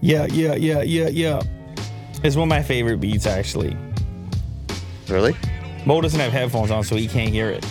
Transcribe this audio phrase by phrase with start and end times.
[0.00, 1.42] Yeah, yeah, yeah, yeah, yeah.
[2.22, 3.76] It's one of my favorite beats, actually.
[5.08, 5.34] Really?
[5.86, 7.64] Mo doesn't have headphones on, so he can't hear it.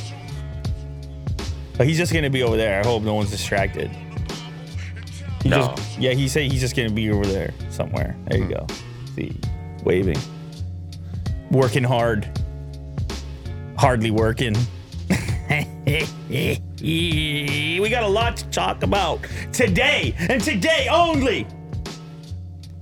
[1.78, 2.82] But he's just gonna be over there.
[2.82, 3.92] I hope no one's distracted.
[5.44, 5.76] He No.
[5.76, 8.16] Just, yeah, he said he's just gonna be over there somewhere.
[8.26, 8.66] There you go.
[8.70, 9.16] Hmm.
[9.16, 9.40] See,
[9.84, 10.18] waving,
[11.52, 12.28] working hard,
[13.78, 14.56] hardly working.
[16.82, 19.20] we got a lot to talk about
[19.54, 21.48] today and today only.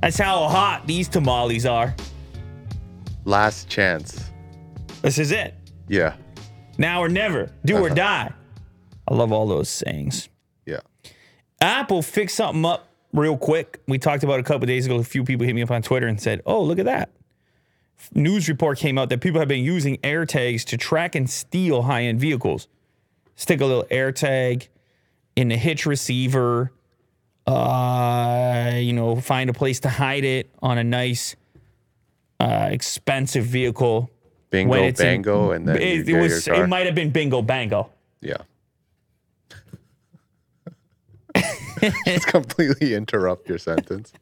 [0.06, 1.96] That's how hot these tamales are.
[3.24, 4.30] Last chance.
[5.02, 5.56] This is it.
[5.88, 6.14] Yeah.
[6.78, 7.50] Now or never.
[7.66, 7.96] Do or Uh-huh.
[7.96, 8.32] die.
[9.08, 10.30] I love all those sayings.
[10.64, 10.82] Yeah.
[11.60, 13.82] Apple fixed something up real quick.
[13.88, 14.98] We talked about a couple days ago.
[14.98, 17.10] A few people hit me up on Twitter and said, "Oh, look at that."
[18.14, 22.20] News report came out that people have been using AirTags to track and steal high-end
[22.20, 22.68] vehicles.
[23.36, 24.68] Stick a little AirTag
[25.36, 26.72] in the hitch receiver.
[27.48, 31.36] Uh, you know, find a place to hide it on a nice,
[32.40, 34.10] uh, expensive vehicle.
[34.50, 36.48] Bingo, it's in- and then it, it was.
[36.48, 37.90] It might have been bingo bango.
[38.22, 38.38] yeah.
[42.06, 44.14] Just completely interrupt your sentence.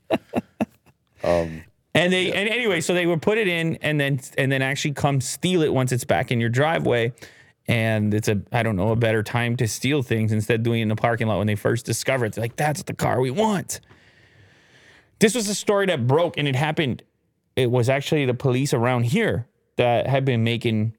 [1.23, 4.95] And they and anyway, so they would put it in and then and then actually
[4.95, 7.13] come steal it once it's back in your driveway.
[7.67, 10.79] And it's a I don't know a better time to steal things instead of doing
[10.79, 12.33] it in the parking lot when they first discover it.
[12.33, 13.79] They're like, that's the car we want.
[15.19, 17.03] This was a story that broke and it happened.
[17.55, 19.47] It was actually the police around here
[19.77, 20.95] that had been making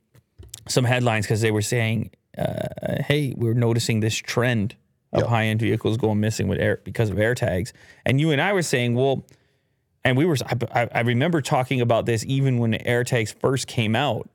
[0.69, 4.77] some headlines because they were saying, uh, "Hey, we're noticing this trend
[5.13, 5.29] of Yep.
[5.29, 7.73] high-end vehicles going missing with air because of air tags."
[8.07, 9.27] And you and I were saying, "Well."
[10.07, 13.67] and we were I, I- I remember talking about this even when the AirTags first
[13.67, 14.29] came out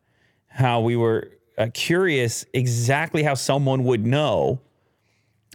[0.48, 4.60] how we were uh, curious exactly how someone would know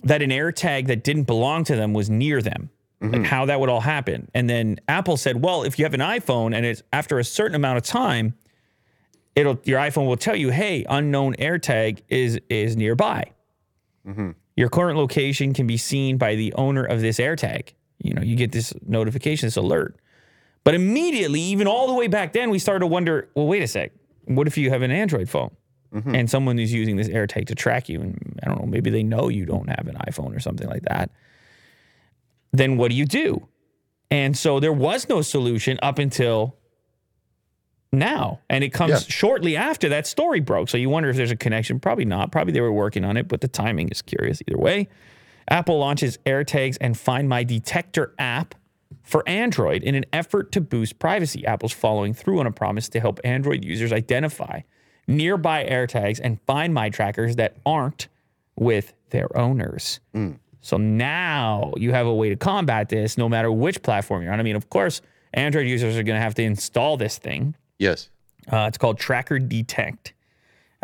[0.02, 3.68] that an AirTag that didn't belong to them was near them like how that would
[3.68, 7.18] all happen and then Apple said well if you have an iPhone and it's after
[7.18, 8.34] a certain amount of time
[9.34, 13.30] it'll your iPhone will tell you hey unknown AirTag is is nearby
[14.56, 17.70] your current location can be seen by the owner of this AirTag.
[17.98, 19.96] You know, you get this notification, this alert.
[20.62, 23.66] But immediately, even all the way back then, we started to wonder well, wait a
[23.66, 23.92] sec.
[24.26, 25.50] What if you have an Android phone
[25.94, 26.14] Mm-hmm.
[26.14, 28.00] and someone is using this AirTag to track you?
[28.00, 30.82] And I don't know, maybe they know you don't have an iPhone or something like
[30.82, 31.10] that.
[32.52, 33.46] Then what do you do?
[34.10, 36.56] And so there was no solution up until
[37.92, 38.40] now.
[38.50, 38.98] And it comes Yeah.
[39.08, 40.68] shortly after that story broke.
[40.68, 41.78] So you wonder if there's a connection.
[41.80, 42.32] Probably not.
[42.32, 44.88] Probably they were working on it, but the timing is curious either way.
[45.48, 48.54] Apple launches AirTags and Find My Detector app
[49.02, 51.44] for Android in an effort to boost privacy.
[51.46, 54.60] Apple's following through on a promise to help Android users identify
[55.06, 58.08] nearby AirTags and find my trackers that aren't
[58.56, 60.00] with their owners.
[60.60, 64.40] So now you have a way to combat this no matter which platform you're on.
[64.40, 65.02] I mean, of course,
[65.34, 67.54] Android users are going to have to install this thing.
[67.78, 68.08] Yes.
[68.50, 70.14] Uh, it's called Tracker Detect,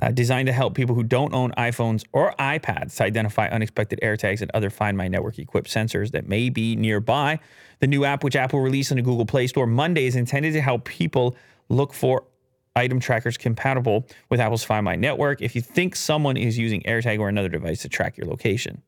[0.03, 4.43] uh, designed to help people who don't own iPhones or iPads to identify unexpected AirTags
[4.43, 7.39] and other Find My Network equipped sensors that may be nearby.
[7.79, 10.61] The new app, which Apple released in the Google Play Store Monday, is intended to
[10.61, 11.37] help people
[11.69, 12.25] look for
[12.77, 15.43] item trackers compatible with Apple's Find My Network.
[15.43, 18.83] If you think someone is using AirTag or another device to track your location,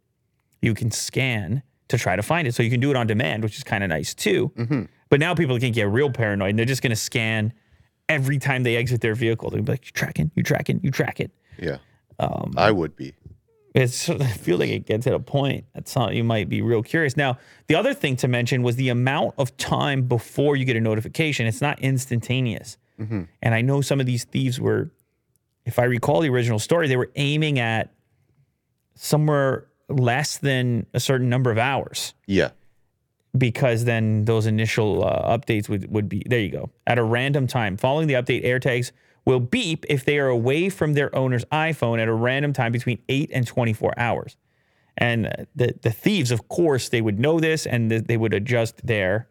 [0.60, 2.54] you can scan to try to find it.
[2.54, 4.52] So you can do it on demand, which is kind of nice too.
[5.08, 7.52] But now people can get real paranoid and they're just going to scan
[8.08, 9.50] every time they exit their vehicle.
[9.50, 11.32] They'll be like, you tracking, you tracking, you track it.
[11.58, 11.78] Yeah.
[12.18, 13.14] Um, I would be.
[13.74, 16.82] It's, I feel like it gets at a point at some you might be real
[16.82, 17.16] curious.
[17.16, 20.80] Now, the other thing to mention was the amount of time before you get a
[20.80, 21.46] notification.
[21.46, 22.78] It's not instantaneous.
[22.98, 24.90] And I know some of these thieves were,
[25.64, 27.92] if I recall the original story, they were aiming at
[28.94, 32.14] somewhere less than a certain number of hours.
[32.26, 32.50] Yeah.
[33.36, 37.46] because then those initial uh, updates would, would be there you go at a random
[37.46, 37.76] time.
[37.78, 38.92] Following the update airtags
[39.24, 42.98] will beep if they are away from their owner's iphone at a random time between
[43.08, 44.36] 8 and 24 hours.
[44.98, 48.86] And the, the thieves of course they would know this and th- they would adjust
[48.86, 49.28] their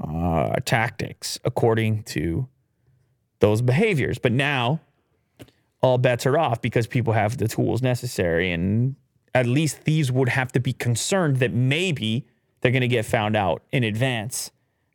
[0.00, 2.48] uh, tactics according to
[3.40, 4.80] those behaviors but now
[5.80, 8.96] all bets are off because people have the tools necessary and
[9.34, 12.26] at least thieves would have to be concerned that maybe
[12.60, 14.50] they're going to get found out in advance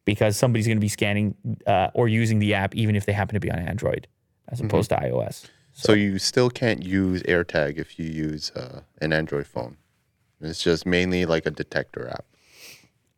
[0.06, 1.34] because somebody's going to be scanning
[1.66, 4.08] uh, or using the app even if they happen to be on android
[4.50, 9.12] as opposed to ios So you still can't use AirTag if you use uh, an
[9.12, 9.78] Android phone.
[10.40, 12.26] It's just mainly like a detector app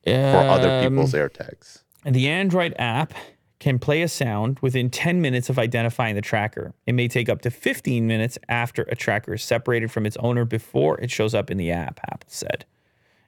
[0.05, 1.81] for other people's AirTags.
[2.05, 3.13] And the Android app
[3.59, 6.73] can play a sound within 10 minutes of identifying the tracker.
[6.85, 10.45] It may take up to 15 minutes after a tracker is separated from its owner
[10.45, 12.65] before it shows up in the app, Apple said.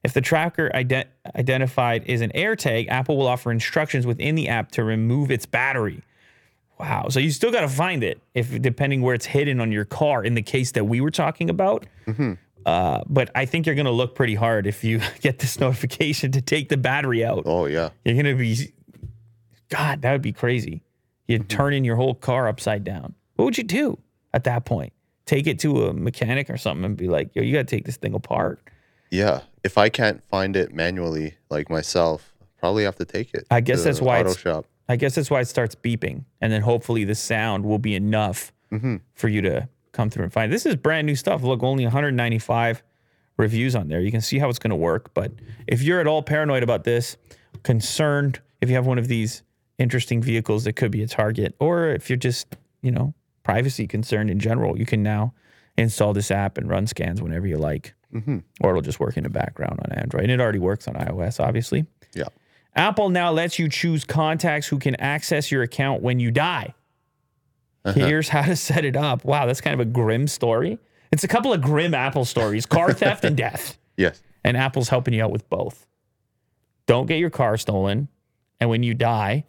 [0.04, 4.72] If the tracker ident- identified is an AirTag, Apple will offer instructions within the app
[4.72, 6.04] to remove its battery.
[6.80, 7.08] Wow.
[7.10, 10.24] So you still got to find it if depending where it's hidden on your car
[10.24, 11.86] in the case that we were talking about.
[12.66, 16.32] Uh, but I think you're going to look pretty hard if you get this notification
[16.34, 17.44] to take the battery out.
[17.46, 17.90] Oh yeah.
[18.06, 18.74] You're going to be,
[19.70, 20.84] God, that would be crazy.
[21.28, 21.58] You'd mm-hmm.
[21.58, 23.14] turn in your whole car upside down.
[23.36, 24.00] What would you do
[24.34, 24.94] at that point?
[25.26, 27.86] Take it to a mechanic or something and be like, yo, you got to take
[27.86, 28.62] this thing apart.
[29.12, 29.42] Yeah.
[29.64, 33.46] If I can't find it manually, like myself, probably have to take it.
[33.52, 34.66] I guess to that's why auto it's- shop.
[34.90, 36.24] I guess that's why it starts beeping.
[36.40, 38.98] And then hopefully the sound will be enough mm-hmm.
[39.16, 40.52] for you to come through and find.
[40.52, 41.44] This is brand new stuff.
[41.44, 42.84] Look, only 195
[43.36, 44.00] reviews on there.
[44.00, 45.14] You can see how it's going to work.
[45.14, 45.34] But
[45.68, 47.18] if you're at all paranoid about this,
[47.64, 49.44] concerned, if you have one of these
[49.78, 53.14] interesting vehicles that could be a target, or if you're just, you know,
[53.44, 55.34] privacy concerned in general, you can now
[55.78, 57.94] install this app and run scans whenever you like.
[58.14, 58.40] Mm-hmm.
[58.62, 60.24] Or it'll just work in the background on Android.
[60.24, 61.86] And it already works on iOS, obviously.
[62.14, 62.28] Yeah.
[62.76, 66.74] Apple now lets you choose contacts who can access your account when you die.
[67.86, 68.00] Uh-huh.
[68.00, 69.24] Here's how to set it up.
[69.24, 70.78] Wow, that's kind of a grim story.
[71.12, 73.78] It's a couple of grim Apple stories car theft and death.
[73.96, 74.22] Yes.
[74.44, 75.88] And Apple's helping you out with both.
[76.86, 78.10] Don't get your car stolen.
[78.60, 79.46] And when you die,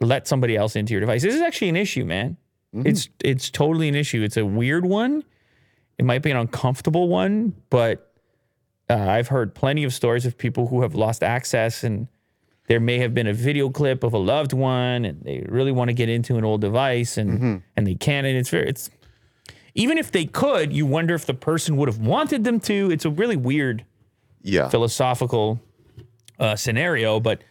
[0.00, 1.22] let somebody else into your device.
[1.22, 2.36] This is actually an issue, man.
[2.74, 4.22] It's it's totally an issue.
[4.22, 5.24] It's a weird one.
[5.98, 8.12] It might be an uncomfortable one, but
[8.90, 12.06] uh, I've heard plenty of stories of people who have lost access, and
[12.68, 15.88] there may have been a video clip of a loved one, and they really want
[15.88, 18.26] to get into an old device, and and they can't.
[18.26, 18.90] And it's very it's
[19.74, 22.90] even if they could, you wonder if the person would have wanted them to.
[22.90, 23.84] It's a really weird
[24.42, 24.68] Yeah.
[24.68, 25.58] philosophical
[26.38, 27.42] uh, scenario, but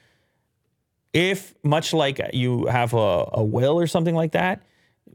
[1.17, 4.61] if much like you have a, a will or something like that,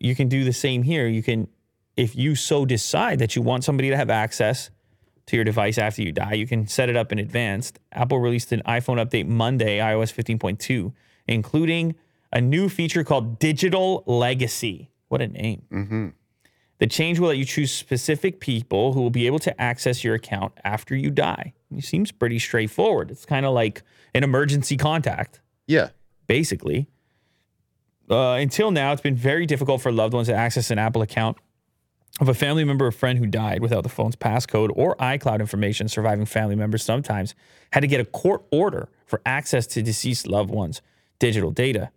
[0.00, 1.06] you can do the same here.
[1.06, 1.46] You can,
[1.96, 4.70] if you so decide that you want somebody to have access
[5.26, 7.72] to your device after you die, you can set it up in advance.
[7.92, 10.92] Apple released an iPhone update Monday, iOS 15.2,
[11.28, 11.94] including
[12.32, 14.90] a new feature called Digital Legacy.
[15.06, 15.62] What a name.
[15.70, 16.08] Mm-hmm.
[16.78, 20.16] The change will let you choose specific people who will be able to access your
[20.16, 21.52] account after you die.
[21.70, 23.12] It seems pretty straightforward.
[23.12, 23.84] It's kind of like
[24.16, 25.90] an emergency contact, Yeah.
[26.26, 26.88] basically.
[28.10, 31.38] Uh, until now, it's been very difficult for loved ones to access an Apple account
[32.20, 35.88] of a family member or friend who died without the phone's passcode or iCloud information.
[35.88, 37.34] Surviving family members sometimes
[37.72, 40.82] had to get a court order for access to deceased loved ones'
[41.18, 41.90] digital data.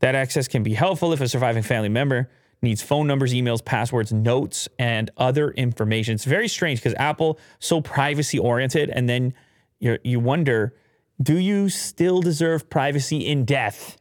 [0.00, 2.28] That access can be helpful if a surviving family member
[2.60, 6.14] needs phone numbers, emails, passwords, notes, and other information.
[6.14, 9.32] It's very strange because Apple so privacy oriented, and then
[9.80, 10.74] you you wonder,
[11.22, 13.98] do you still deserve privacy in death?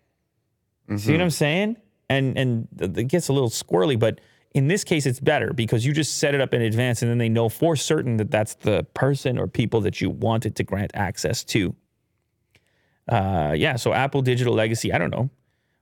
[0.98, 1.78] See what I'm saying?
[2.10, 4.20] And and it gets a little squirrely, but
[4.54, 7.18] in this case, it's better because you just set it up in advance, and then
[7.18, 10.92] they know for certain that that's the person or people that you wanted to grant
[10.94, 11.74] access to.
[13.08, 13.78] Uh, yeah.
[13.78, 14.92] So Apple Digital Legacy.
[14.92, 15.30] I don't know.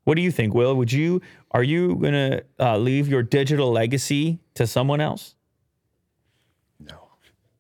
[0.04, 0.76] What do you think, Will?
[0.76, 1.22] Would you
[1.52, 5.36] are you gonna uh, leave your digital legacy to someone else?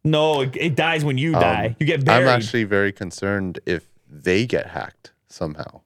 [0.04, 0.20] No.
[0.34, 1.76] No, it, it dies when you die.
[1.80, 2.28] You get buried.
[2.28, 5.82] I'm actually very concerned if they get hacked somehow.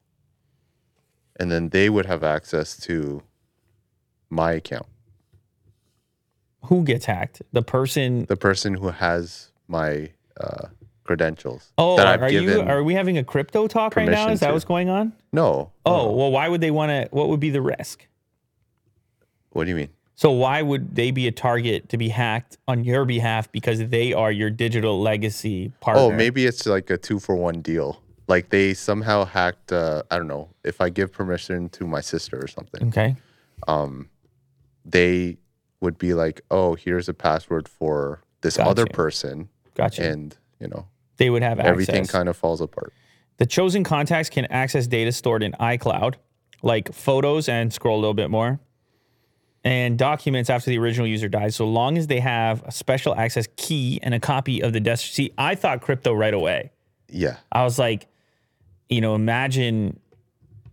[1.40, 3.24] And then they would have access to
[4.30, 4.86] my account.
[6.66, 7.42] Who gets hacked?
[7.52, 8.26] The person.
[8.26, 10.68] The person who has my uh,
[11.04, 11.72] credentials.
[11.78, 12.62] Oh, that I've are you?
[12.62, 14.30] Are we having a crypto talk right now?
[14.30, 14.54] Is that to.
[14.54, 15.14] what's going on?
[15.32, 15.72] No.
[15.86, 17.10] Oh, well, why would they want to?
[17.12, 18.08] What would be the risk?
[19.50, 19.90] What do you mean?
[20.16, 24.14] So why would they be a target to be hacked on your behalf because they
[24.14, 26.04] are your digital legacy partner?
[26.04, 28.02] Oh, maybe it's like a two for one deal.
[28.28, 29.72] Like they somehow hacked.
[29.72, 30.50] Uh, I don't know.
[30.64, 33.16] If I give permission to my sister or something, Okay.
[33.68, 34.10] Um,
[34.86, 35.38] they
[35.82, 40.04] would be like, "Oh, here's a password for this other person," Gotcha.
[40.10, 41.72] and you know they would have access.
[41.72, 42.94] everything kind of falls apart.
[43.38, 46.16] The chosen contacts can access data stored in iCloud,
[46.62, 48.60] like photos and scroll a little bit more,
[49.64, 53.48] and documents after the original user dies, so long as they have a special access
[53.56, 55.06] key and a copy of the desk.
[55.14, 56.72] See, I thought crypto right away.
[57.10, 57.38] Yeah.
[57.52, 58.08] I was like,
[58.90, 60.00] you know, imagine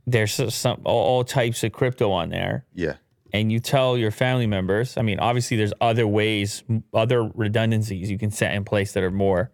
[0.06, 2.94] there's some all, all types of crypto on there, Yeah.
[3.32, 4.96] and you tell your family members.
[4.96, 9.10] I mean, obviously, there's other ways, other redundancies you can set in place that are
[9.10, 9.50] more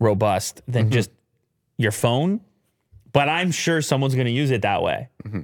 [0.00, 0.92] robust than mm-hmm.
[0.92, 1.10] just
[1.76, 2.40] your phone.
[3.12, 5.08] But I'm sure someone's going to use it that way.
[5.24, 5.42] Mm-hmm.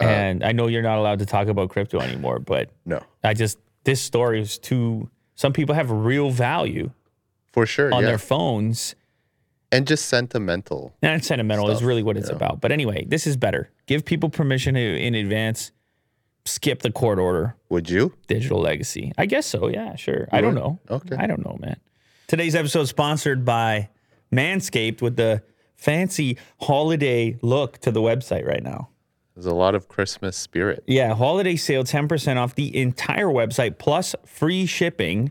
[0.00, 3.00] Uh, and I know you're not allowed to talk about crypto anymore, but No.
[3.24, 5.08] I just this story is too.
[5.36, 6.90] Some people have real value
[7.52, 7.92] For sure.
[7.94, 8.08] on yeah.
[8.08, 8.94] their phones.
[9.72, 10.94] and just sentimental.
[11.02, 12.60] And sentimental is stuff, really what it's about.
[12.60, 13.70] But anyway, this is better.
[13.86, 15.72] Give people permission to, in advance.
[16.44, 17.56] Skip the court order.
[17.70, 18.12] Would you?
[18.28, 19.12] Digital legacy.
[19.18, 19.66] I guess so.
[19.68, 20.28] Yeah, sure.
[20.30, 20.78] I don't know.
[20.88, 21.16] Okay.
[21.16, 21.76] I don't know, man.
[22.28, 23.88] Today's episode is sponsored by
[24.32, 25.42] Manscaped with the
[25.74, 28.88] fancy holiday look to the website right now.
[29.36, 30.82] There's a lot of Christmas spirit.
[30.86, 35.30] Yeah, holiday sale, 10% off the entire website plus free shipping.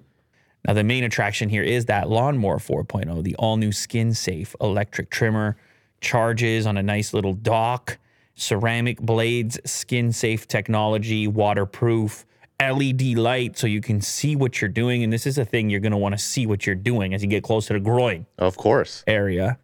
[0.67, 5.09] Now, the main attraction here is that Lawnmower 4.0, the all new skin safe electric
[5.09, 5.57] trimmer,
[6.01, 7.97] charges on a nice little dock,
[8.35, 12.25] ceramic blades, skin safe technology, waterproof,
[12.59, 15.03] LED light so you can see what you're doing.
[15.03, 17.23] And this is a thing you're going to want to see what you're doing as
[17.23, 19.03] you get close to the groin Of course.
[19.07, 19.57] area.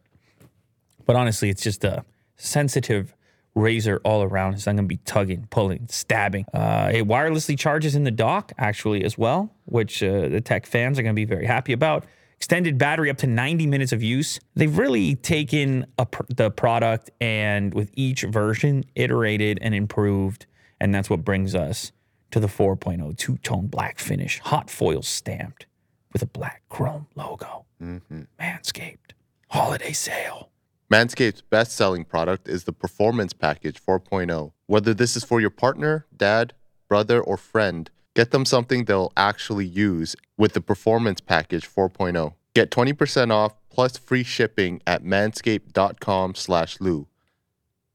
[1.05, 2.03] But honestly, it's just a
[2.37, 3.13] sensitive
[3.55, 4.53] razor all around.
[4.53, 6.45] It's not going to be tugging, pulling, stabbing.
[6.53, 10.97] Uh, it wirelessly charges in the dock, actually, as well, which uh, the tech fans
[10.97, 12.05] are going to be very happy about.
[12.37, 14.39] Extended battery up to 90 minutes of use.
[14.55, 20.47] They've really taken a pr- the product and with each version, iterated and improved.
[20.79, 21.91] And that's what brings us
[22.31, 25.67] to the 4.0 two tone black finish, hot foil stamped
[26.13, 27.65] with a black chrome logo.
[27.81, 28.21] Mm-hmm.
[28.39, 29.11] Manscaped.
[29.49, 30.49] Holiday sale.
[30.91, 34.51] Manscaped's best selling product is the Performance Package 4.0.
[34.67, 36.51] Whether this is for your partner, dad,
[36.89, 42.33] brother, or friend, get them something they'll actually use with the Performance Package 4.0.
[42.53, 47.07] Get 20% off plus free shipping at manscaped.com slash Lew.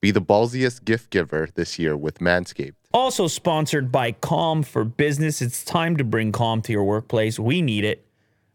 [0.01, 2.77] Be the ballsiest gift giver this year with Manscaped.
[2.95, 5.43] Also sponsored by Calm for Business.
[5.43, 7.39] It's time to bring calm to your workplace.
[7.39, 8.07] We need it.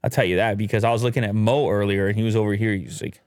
[0.04, 2.56] I'll tell you that because I was looking at Mo earlier and he was over
[2.56, 2.74] here.
[2.74, 3.22] He was like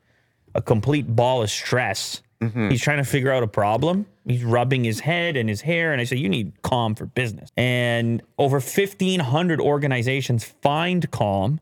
[0.55, 2.23] a complete ball of stress.
[2.41, 2.71] Mm-hmm.
[2.71, 4.07] He's trying to figure out a problem.
[4.27, 5.93] He's rubbing his head and his hair.
[5.93, 7.51] And I said, You need Calm for Business.
[7.57, 11.61] And over 1,500 organizations find Calm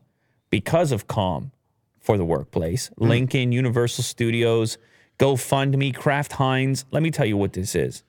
[0.49, 1.51] because of Calm
[1.99, 2.89] for the workplace.
[2.97, 3.05] Hmm.
[3.05, 4.77] LinkedIn, Universal Studios,
[5.19, 6.85] GoFundMe, Kraft Heinz.
[6.91, 8.03] Let me tell you what this is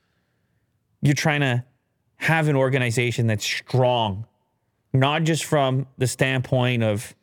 [1.05, 1.63] you're trying to
[2.17, 4.27] have an organization that's strong,
[4.95, 7.15] not just from the standpoint of,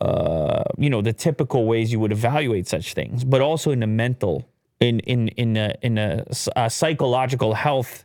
[0.00, 3.86] uh, you know, the typical ways you would evaluate such things, but also in the
[3.86, 4.48] mental,
[4.80, 6.24] in in in a, in a,
[6.56, 8.04] a psychological health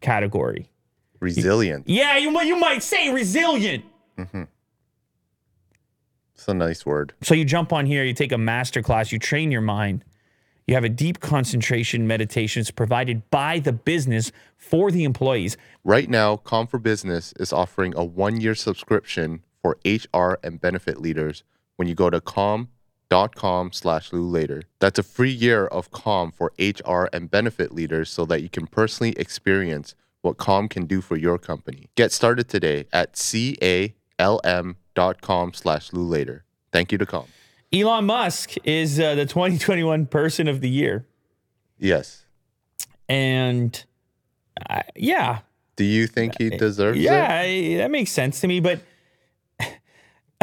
[0.00, 0.70] category.
[1.20, 1.88] Resilient.
[1.88, 3.84] Yeah, you might you might say resilient.
[4.18, 4.44] Mm-hmm.
[6.34, 7.14] It's a nice word.
[7.22, 10.04] So you jump on here, you take a master class, you train your mind.
[10.66, 15.58] You have a deep concentration meditations provided by the business for the employees.
[15.84, 21.00] Right now, Calm for Business is offering a one year subscription for HR and benefit
[21.00, 21.42] leaders
[21.76, 24.64] when you go to calm.com slash Lew later.
[24.78, 28.66] That's a free year of Calm for HR and benefit leaders so that you can
[28.66, 31.88] personally experience what Calm can do for your company.
[31.94, 33.14] Get started today at
[34.18, 36.44] calm.com slash Lew later.
[36.70, 37.24] Thank you to Calm.
[37.72, 41.06] Elon Musk is uh, the 2021 person of the year.
[41.78, 42.26] Yes.
[43.08, 43.82] And
[44.68, 45.38] uh, yeah,
[45.76, 47.76] Do you think he deserves yeah, it?
[47.76, 48.60] I- that makes sense to me.
[48.60, 48.80] But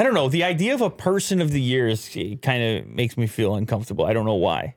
[0.01, 0.29] I don't know.
[0.29, 2.09] The idea of a person of the year is
[2.41, 4.03] kind of makes me feel uncomfortable.
[4.03, 4.73] I don't know why.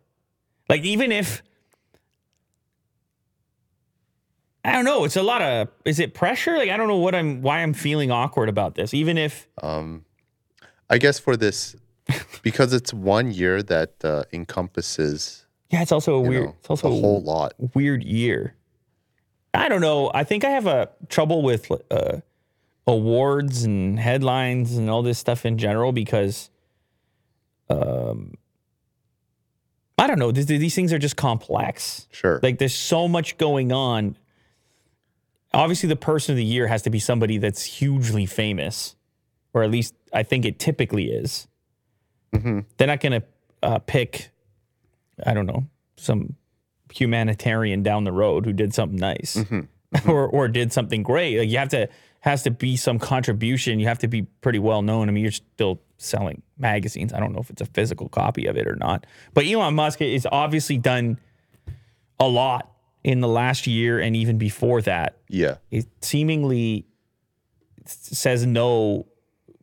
[0.69, 1.43] Like, even if
[4.63, 6.59] I don't know, it's a lot of is it pressure?
[6.59, 8.93] Like, I don't know what I'm why I'm feeling awkward about this.
[8.93, 10.05] Even if Um,
[10.91, 11.75] I guess for this,
[12.43, 16.45] because it's one year that uh, encompasses yeah, it's also a weird.
[16.49, 17.55] know, it's also a whole lot.
[17.73, 18.57] weird year.
[19.55, 20.11] I don't know.
[20.13, 22.21] I think I have a trouble with uh,
[22.87, 26.51] awards and headlines and all this stuff in general because,
[27.71, 28.35] um,
[29.99, 30.33] I don't know.
[30.33, 32.09] These, these things are just complex.
[32.11, 32.41] Sure.
[32.43, 34.17] Like there's so much going on.
[35.53, 38.97] Obviously, the person of the year has to be somebody that's hugely famous,
[39.53, 41.47] or at least I think it typically is.
[42.35, 42.65] Mhm.
[42.77, 43.27] They're not going to
[43.63, 44.31] uh, pick,
[45.25, 45.65] I don't know,
[45.97, 46.35] some
[46.93, 49.43] humanitarian down the road who did something nice
[50.09, 51.39] or or did something great.
[51.39, 51.89] Like you have to
[52.25, 53.79] has to be some contribution.
[53.79, 55.11] You have to be pretty well known.
[55.11, 57.13] I mean, you're still selling magazines.
[57.13, 59.05] I don't know if it's a physical copy of it or not.
[59.35, 61.21] But Elon Musk is obviously done
[62.19, 65.19] a lot in the last year and even before that.
[65.29, 65.57] yeah.
[65.71, 66.87] It seemingly
[67.85, 69.07] says no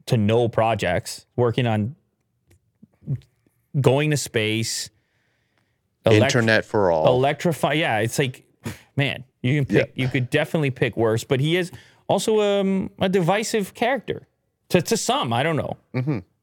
[0.05, 1.95] to no projects, working on
[3.79, 4.91] going to space,
[6.05, 7.07] elect- Internet for all.
[7.07, 7.73] electrify.
[7.73, 8.45] Yeah, it's like,
[8.95, 9.93] man, you can pick.
[9.95, 11.23] You could definitely pick worse.
[11.23, 11.71] But he is
[12.07, 14.27] also um, a divisive character
[14.69, 15.33] to to some.
[15.33, 15.77] I don't know.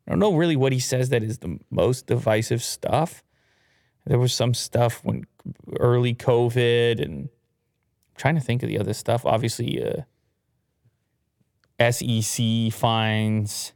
[0.08, 3.22] I don't know really what he says that is the most divisive stuff.
[4.06, 5.26] There was some stuff when
[5.78, 9.26] early COVID and I'm trying to think of the other stuff.
[9.26, 10.02] Obviously, uh,
[11.90, 13.74] SEC fines,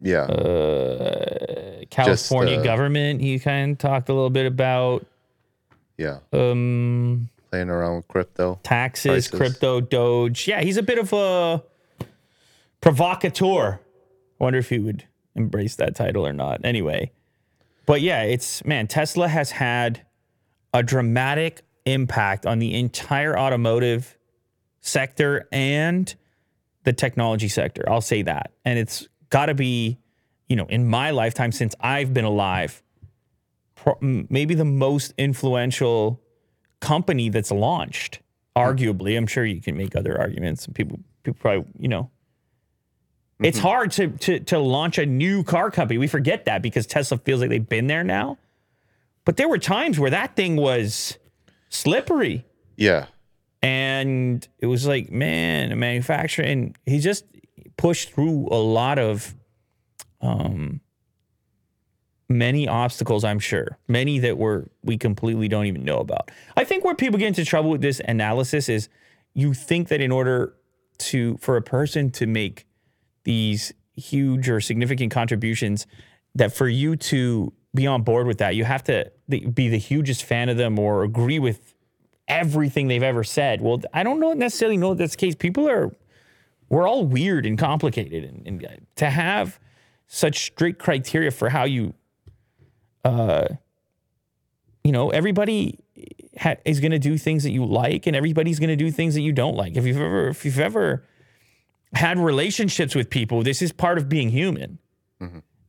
[0.00, 0.22] yeah.
[0.22, 3.20] uh, California uh, government.
[3.20, 5.04] He kind of talked a little bit about.
[5.98, 6.18] yeah.
[6.32, 8.58] Um, Playing around with crypto.
[8.64, 9.30] taxes, Prices.
[9.30, 10.48] crypto, Doge.
[10.48, 11.62] Yeah, he's a bit of a
[12.80, 13.78] provocateur
[14.40, 15.04] I wonder if he would
[15.36, 16.64] embrace that title or not.
[16.64, 17.12] Anyway,
[17.86, 20.04] but yeah, it's man, Tesla has had
[20.72, 24.18] a dramatic impact on the entire automotive
[24.80, 26.12] sector and
[26.82, 27.84] the technology sector.
[27.88, 28.50] I'll say that.
[28.64, 30.00] And it's got to be,
[30.48, 32.82] you know, in my lifetime since I've been alive,
[33.76, 36.20] pro- maybe the most influential
[36.84, 38.20] company that's launched.
[38.56, 40.66] Arguably, I'm sure you can make other arguments.
[40.74, 42.10] People, people probably, you know,
[43.40, 45.98] it's hard to, to to launch a new car company.
[45.98, 48.38] We forget that because Tesla feels like they've been there now.
[49.24, 51.18] But there were times where that thing was
[51.68, 52.44] slippery
[52.76, 53.06] Yeah.
[53.60, 57.24] and it was like man a manufacturer and he just
[57.76, 59.34] pushed through a lot of
[60.20, 60.80] um
[62.28, 66.84] many obstacles i'm sure many that were we completely don't even know about i think
[66.84, 68.88] where people get into trouble with this analysis is
[69.34, 70.54] you think that in order
[70.98, 72.66] to for a person to make
[73.24, 75.86] these huge or significant contributions
[76.34, 80.24] that for you to be on board with that you have to be the hugest
[80.24, 81.74] fan of them or agree with
[82.28, 83.60] everything they've ever said.
[83.60, 85.34] Well, I don't know necessarily know that's the case.
[85.34, 85.92] People are
[86.68, 89.60] we're all weird and complicated, and, and to have
[90.06, 91.94] such strict criteria for how you,
[93.04, 93.48] uh,
[94.82, 95.78] you know, everybody
[96.38, 99.14] ha- is going to do things that you like, and everybody's going to do things
[99.14, 99.76] that you don't like.
[99.76, 101.04] If you've ever, if you've ever
[101.94, 104.78] had relationships with people, this is part of being human,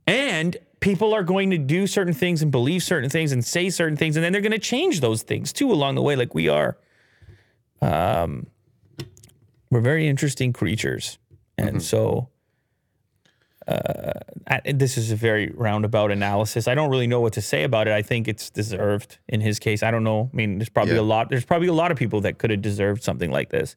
[0.07, 3.97] and people are going to do certain things and believe certain things and say certain
[3.97, 6.49] things, and then they're going to change those things too along the way, like we
[6.49, 6.77] are.
[7.81, 8.47] Um,
[9.69, 11.17] we're very interesting creatures,
[11.57, 12.29] and so.
[13.67, 14.11] Uh,
[14.73, 16.67] this is a very roundabout analysis.
[16.67, 17.93] I don't really know what to say about it.
[17.93, 19.81] I think it's deserved in his case.
[19.81, 20.29] I don't know.
[20.31, 21.01] I mean, there's probably Yeah.
[21.01, 21.29] a lot.
[21.29, 23.75] There's probably a lot of people that could have deserved something like this,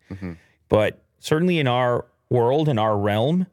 [0.69, 3.47] but certainly in our world, in our realm,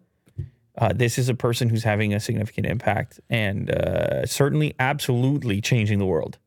[0.77, 5.99] uh, this is a person who's having a significant impact and uh, certainly, absolutely changing
[5.99, 6.37] the world.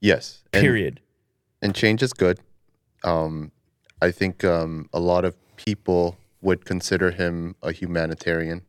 [0.00, 0.42] Yes.
[0.52, 1.00] And, Period.
[1.62, 2.40] and change is good.
[3.04, 3.52] Um,
[4.02, 8.62] I think um, a lot of people would consider him a humanitarian.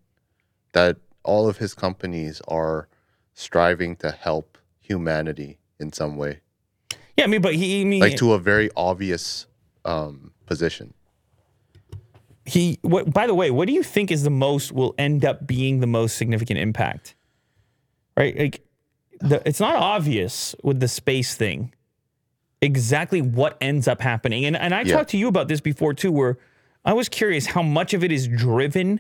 [0.73, 2.88] That all of his companies are
[3.34, 6.41] striving to help humanity in some way,
[7.17, 9.47] yeah, I mean, but he, I mean, like to a very obvious
[9.86, 10.93] um, position.
[12.45, 12.79] he.
[12.82, 13.13] What?
[13.13, 15.88] By the way, what do you think is the most will end up being the
[15.88, 17.15] most significant impact?
[18.17, 18.62] Right, like
[19.21, 21.73] the, it's not obvious with the space thing
[22.62, 24.43] exactly what ends up happening.
[24.45, 24.97] And and I Yeah.
[24.97, 26.38] talked to you about this before too, where
[26.84, 28.99] I was curious how much of it is driven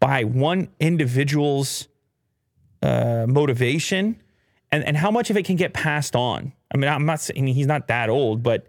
[0.00, 1.88] by one individual's
[2.82, 4.20] uh, motivation,
[4.70, 6.52] and and how much of it can get passed on.
[6.72, 8.66] I mean, I'm not saying he's not that old, but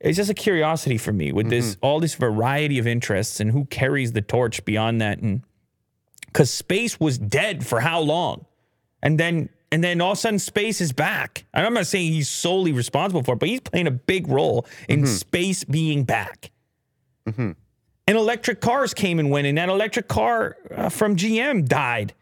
[0.00, 1.86] it's just a curiosity for me with this mm-hmm.
[1.86, 5.42] all this variety of interests and who carries the torch beyond that and
[6.26, 8.46] because space was dead for how long?
[9.02, 11.44] And then and then all of a sudden space is back.
[11.54, 14.66] And i'm not saying he's solely responsible for it but he's playing a big role
[14.88, 15.06] in mm-hmm.
[15.06, 16.50] space being back
[17.26, 17.52] mm-hmm.
[18.06, 22.12] And electric cars came and went and that electric car uh, from gm died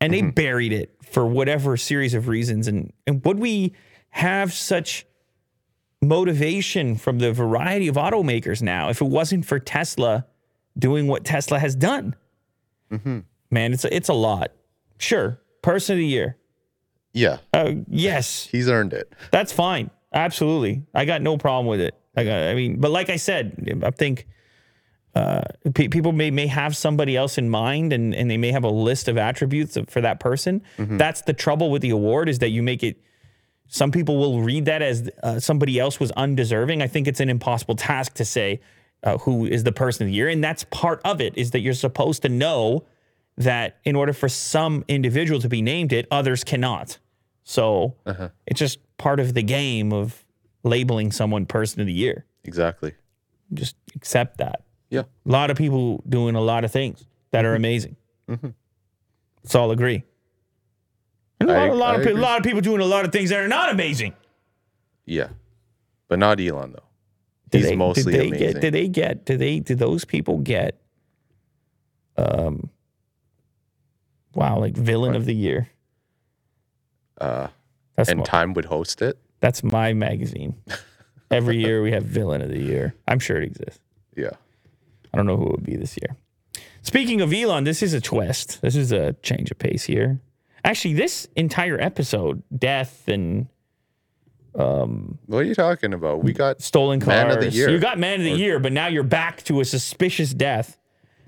[0.00, 3.72] and they buried it for whatever series of reasons and and would we
[4.10, 5.06] have such
[6.00, 10.26] motivation from the variety of automakers now if it wasn't for Tesla
[10.78, 12.14] doing what Tesla has done.
[13.50, 14.52] Man, it's a, it's a lot.
[14.98, 16.36] Sure, person of the year.
[17.14, 19.12] Yeah, Uh, yes, he's earned it.
[19.30, 19.90] that's fine.
[20.14, 21.94] Absolutely, I got no problem with it.
[22.16, 24.26] I got, I mean, but like I said, I think
[25.14, 25.42] uh,
[25.74, 28.70] pe- people may may have somebody else in mind, and and they may have a
[28.70, 30.62] list of attributes for that person.
[30.78, 33.00] That's the trouble with the award is that you make it.
[33.68, 36.82] Some people will read that as uh, somebody else was undeserving.
[36.82, 38.60] I think it's an impossible task to say
[39.02, 41.36] uh, who is the person of the year, and that's part of it.
[41.36, 42.84] Is that you're supposed to know
[43.36, 46.98] that in order for some individual to be named it, others cannot.
[47.44, 47.96] So
[48.46, 50.24] it's just part of the game of
[50.64, 52.24] labeling someone person of the year.
[52.44, 52.94] Exactly.
[53.52, 54.62] Just accept that.
[54.92, 55.00] Yeah.
[55.26, 57.96] A lot of people doing a lot of things that are amazing.
[58.28, 60.04] Let's all agree.
[61.40, 63.06] And a I- lot, a, lot of, pe- a lot of people doing a lot
[63.06, 64.12] of things that are not amazing.
[65.06, 65.28] Yeah,
[66.08, 66.84] but not Elon though.
[67.50, 68.52] He's they, mostly did they amazing.
[68.52, 69.24] Get, did they get?
[69.24, 69.60] Did they?
[69.60, 70.78] Did those people get?
[72.18, 72.68] Um.
[74.34, 75.68] Wow, like villain of the year.
[77.20, 77.48] uh,
[77.96, 79.18] That's and my, Time would host it.
[79.40, 80.54] that's my magazine.
[81.30, 82.94] Every year we have villain of the year.
[83.08, 83.80] I'm sure it exists.
[84.16, 84.30] Yeah.
[85.12, 86.16] I don't know who it would be this year.
[86.82, 88.60] Speaking of Elon, this is a twist.
[88.62, 90.20] This is a change of pace here.
[90.64, 93.48] Actually, this entire episode, death and
[94.54, 96.22] um, What are you talking about?
[96.22, 97.08] We got stolen cars.
[97.08, 97.70] Man of the year.
[97.70, 100.78] You got man of the year, but now you're back to a suspicious death.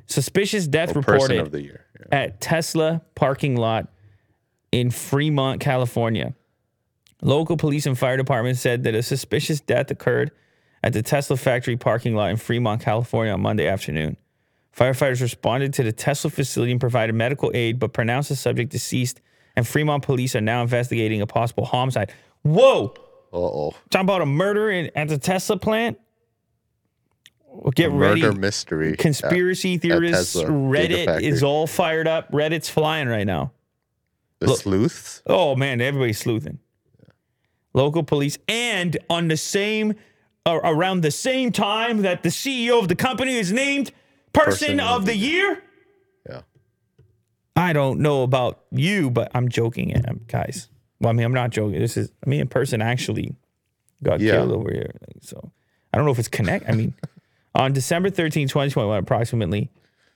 [0.06, 1.86] Suspicious death Or reported of the year.
[2.00, 2.18] Yeah.
[2.18, 3.88] at Tesla parking lot
[4.70, 6.34] in Fremont, California.
[7.22, 10.30] Local police and fire department said that a suspicious death occurred
[10.84, 14.18] at the Tesla factory parking lot in Fremont, California on Monday afternoon.
[14.76, 19.22] Firefighters responded to the Tesla facility and provided medical aid, but pronounced the subject deceased,
[19.56, 22.12] and Fremont police are now investigating a possible homicide.
[22.42, 22.92] Whoa!
[23.32, 23.74] Uh oh.
[23.88, 25.98] Talking about a murder in, at the Tesla plant?
[27.46, 28.20] Well, Get ready.
[28.20, 28.94] Murder mystery.
[28.96, 32.30] Conspiracy theorists, Tesla Reddit is all fired up.
[32.30, 33.52] Reddit's flying right now.
[34.40, 35.22] The sleuths.
[35.26, 36.58] Oh man, everybody's sleuthing.
[37.72, 39.94] Local police, and on the same,
[40.46, 43.90] around the same time that the CEO of the company is named
[44.32, 45.62] Person, Person of the Year.
[46.28, 46.42] Yeah.
[47.56, 50.68] I don't know about you, but I'm joking, um, guys.
[51.00, 51.78] Well, I mean, I'm not joking.
[51.78, 53.34] This is, I mean, a person actually
[54.02, 54.32] got Yeah.
[54.32, 54.90] killed over here.
[55.20, 55.50] So
[55.92, 56.68] I don't know if it's connect.
[56.68, 56.94] I mean,
[57.54, 59.70] on December 13, 2021, approximately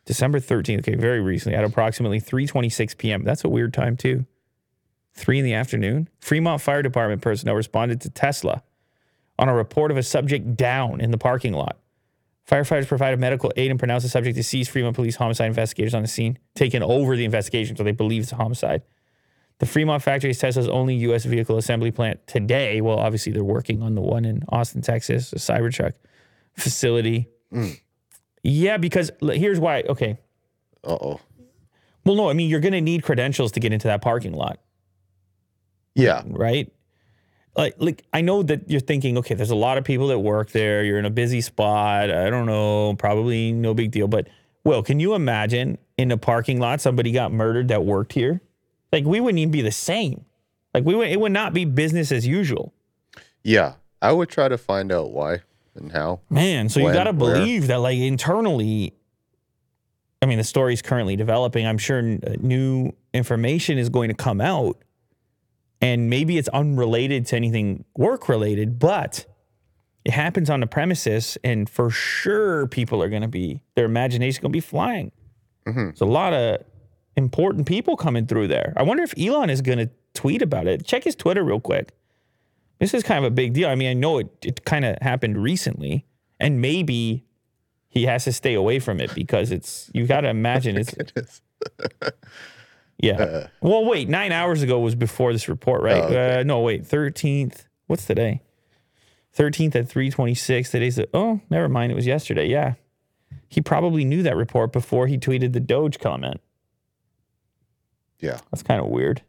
[0.04, 3.24] December 13th, okay, very recently, at approximately 3:26 p.m.
[3.24, 4.26] That's a weird time too.
[5.14, 6.08] Three in the afternoon.
[6.20, 8.62] Fremont Fire Department personnel responded to Tesla
[9.38, 11.79] on a report of a subject down in the parking lot.
[12.48, 14.70] Firefighters provided medical aid and pronounced the subject deceased.
[14.70, 18.33] Fremont police homicide investigators on the scene taken over the investigation, so they believe it's
[18.33, 18.83] a homicide.
[19.59, 21.24] The Fremont factory is Tesla's only U.S.
[21.24, 22.81] vehicle assembly plant today.
[22.81, 25.92] Well, obviously they're working on the one in Austin, Texas, the Cybertruck
[26.57, 27.29] facility.
[28.42, 29.83] Yeah, because here's why.
[29.83, 30.16] Okay,
[30.85, 31.20] Uh oh.
[32.07, 34.61] well, no, I mean you're going to need credentials to get into that parking lot,
[35.94, 36.22] Yeah.
[36.27, 36.72] right?
[37.56, 40.50] Like, like I know that you're thinking, okay, there's a lot of people that work
[40.50, 40.84] there.
[40.84, 42.11] You're in a busy spot.
[42.11, 44.08] I don't know, probably no big deal.
[44.08, 44.28] But
[44.64, 48.40] Will, can you imagine in a parking lot somebody got murdered that worked here?
[48.92, 50.24] Like we wouldn't even be the same.
[50.74, 52.72] Like we would, it would not be business as usual.
[53.42, 53.74] Yeah.
[54.00, 55.40] I would try to find out why
[55.74, 56.20] and how.
[56.30, 57.34] Man, so you got to where?
[57.34, 58.94] believe that, like, internally,
[60.22, 61.66] I mean, the story's currently developing.
[61.66, 64.76] I'm sure uh, new information is going to come out,
[65.80, 69.26] and maybe it's unrelated to anything work related, but
[70.04, 74.42] it happens on the premises, and for sure, people are going to be, their imagination
[74.42, 75.12] going to be flying.
[75.66, 75.88] Mhm.
[75.88, 76.62] There's a lot of
[77.16, 78.72] important people coming through there.
[78.76, 80.86] I wonder if Elon is going to tweet about it.
[80.86, 81.92] Check his Twitter real quick.
[82.78, 83.68] This is kind of a big deal.
[83.68, 86.06] I mean, I know it, it kind of happened recently,
[86.38, 87.24] and maybe
[87.88, 90.94] he has to stay away from it because it's, you got to imagine it's,
[92.98, 93.46] Yeah.
[93.61, 96.02] Well, wait, nine hours ago was before this report, right?
[96.02, 96.40] Oh, okay.
[96.40, 97.64] uh, no, wait, 13th.
[97.87, 98.42] What's today?
[99.37, 100.70] 13th at 326.
[100.70, 101.92] Today's, the, oh, never mind.
[101.92, 102.48] It was yesterday.
[102.48, 102.74] Yeah.
[103.48, 106.40] He probably knew that report before he tweeted the Doge comment.
[108.18, 108.40] Yeah.
[108.50, 109.22] That's kind of weird.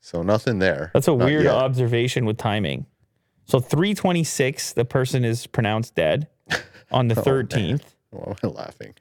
[0.00, 0.90] So nothing there.
[0.94, 1.54] That's a Not weird yet.
[1.54, 2.86] observation with timing.
[3.44, 6.28] So 326, the person is pronounced dead
[6.90, 7.94] on the thirteenth.
[8.12, 8.34] Oh, man.
[8.34, 8.38] 13th.
[8.42, 8.94] Why am I laughing?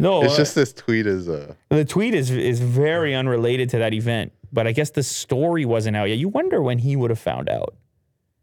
[0.00, 3.78] No, It's uh, just this tweet is uh the tweet is is very unrelated to
[3.78, 6.18] that event, but I guess the story wasn't out yet.
[6.18, 7.74] You wonder when he would have found out.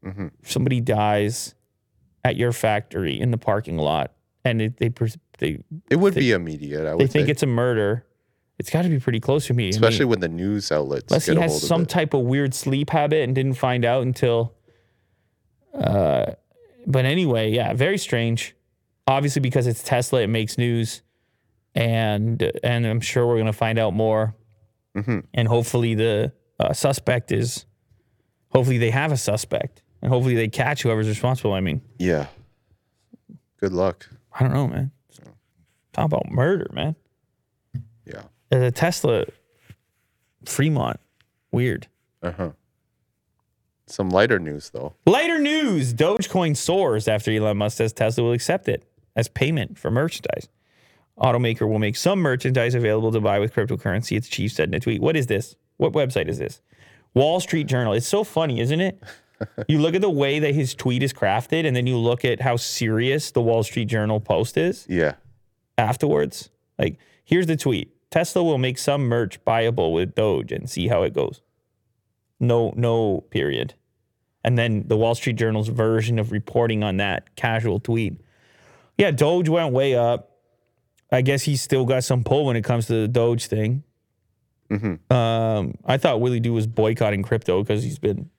[0.06, 0.32] Mhm.
[0.44, 1.56] Somebody dies
[2.24, 4.14] at your factory in the parking lot,
[4.44, 7.32] and it, they pers- they it would be immediate, I would they think say.
[7.32, 8.06] it's a murder.
[8.58, 11.12] It's got to be pretty close to me, I mean, especially when the news outlets
[11.12, 14.04] unless get he has some of type of weird sleep habit and didn't find out
[14.04, 14.54] until.
[15.74, 16.34] Uh,
[16.88, 18.56] but anyway, yeah, very strange.
[19.08, 21.02] Obviously, because it's Tesla, it makes news,
[21.76, 24.34] and and I'm sure we're gonna find out more.
[24.96, 25.26] Mhm.
[25.34, 27.66] And hopefully, the uh, suspect is.
[28.50, 31.52] Hopefully, they have a suspect, and hopefully, they catch whoever's responsible.
[31.54, 32.28] I mean, Yeah.
[33.60, 34.08] Good luck.
[34.32, 34.92] I don't know, man.
[35.92, 36.96] Talk about murder, man.
[38.06, 38.24] Yeah.
[38.52, 39.26] Uh, The Tesla,
[40.46, 41.00] Fremont,
[41.52, 41.88] weird.
[42.22, 42.52] Uh-huh.
[43.88, 44.94] Some lighter news though.
[45.06, 48.84] Lighter news Dogecoin soars after Elon Musk says Tesla will accept it
[49.16, 50.48] as payment for merchandise.
[51.20, 54.80] Automaker will make some merchandise available to buy with cryptocurrency, its chief said in a
[54.80, 55.02] tweet.
[55.02, 55.56] What is this?
[55.78, 56.62] What website is this?
[57.14, 57.94] Wall Street Journal.
[57.94, 59.02] It's so funny, isn't it?
[59.68, 62.42] you look at the way that his tweet is crafted, and then you look at
[62.42, 65.14] how serious the Wall Street Journal post is Yeah.
[65.78, 66.50] afterwards.
[66.78, 71.04] Like, here's the tweet Tesla will make some merch buyable with Doge and see how
[71.04, 71.42] it goes.
[72.40, 73.74] No, no period.
[74.44, 78.20] And then the Wall Street Journal's version of reporting on that casual tweet.
[78.98, 80.35] Yeah, Doge went way up.
[81.16, 83.84] I guess he's still got some pull when it comes to the Doge thing.
[84.70, 85.00] Mhm.
[85.12, 88.30] Um, I thought Willie Doo was boycotting crypto because he's been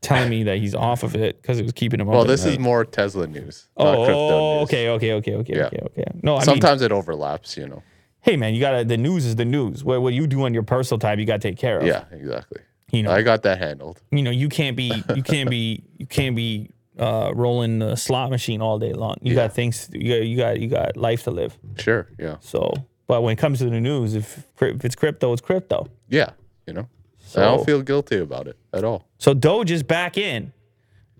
[0.00, 2.06] telling me that he's off of it because it was keeping him.
[2.08, 4.68] Well, this is more Tesla news, not crypto Oh, news.
[4.68, 5.66] okay, okay, okay, okay, Yeah.
[5.66, 6.04] okay, okay.
[6.22, 7.82] No, I mean, Sometimes it overlaps, you know.
[8.20, 9.84] hey man, you gotta the news is the news.
[9.84, 11.86] What what you do on your personal time, you gotta take care of.
[11.86, 12.60] Yeah, exactly.
[12.92, 14.00] You know, I got that handled.
[14.10, 18.30] you know, you can't be you can't be you can't be uh, rolling the slot
[18.30, 19.16] machine all day long.
[19.22, 19.42] You Yeah.
[19.44, 19.88] got things.
[19.92, 21.58] You got you got you got life to live.
[21.78, 22.08] Sure.
[22.18, 22.36] Yeah.
[22.40, 22.72] So,
[23.06, 25.88] but when it comes to the news, if if it's crypto, it's crypto.
[26.08, 26.30] Yeah.
[26.66, 26.88] You know,
[27.36, 29.04] I don't feel guilty about it at all.
[29.18, 30.52] So Doge is back in.